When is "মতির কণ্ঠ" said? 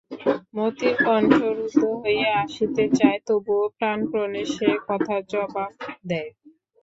0.53-1.31